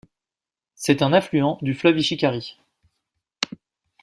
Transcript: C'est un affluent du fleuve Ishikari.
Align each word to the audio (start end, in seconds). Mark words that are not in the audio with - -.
C'est 0.73 1.03
un 1.03 1.13
affluent 1.13 1.59
du 1.61 1.75
fleuve 1.75 1.99
Ishikari. 1.99 2.57